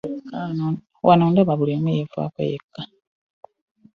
Wano 1.07 1.23
ndaba 1.31 1.53
buli 1.59 1.71
omu 1.77 1.89
yeefaako 1.95 2.39
yekka. 2.51 2.81